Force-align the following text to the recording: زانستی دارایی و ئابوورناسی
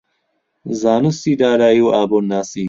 زانستی 0.81 1.35
دارایی 1.41 1.81
و 1.85 1.89
ئابوورناسی 1.95 2.59